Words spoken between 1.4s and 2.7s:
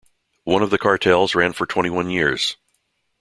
for twenty-one years.